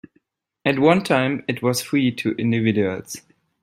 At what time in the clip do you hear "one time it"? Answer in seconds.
0.79-1.61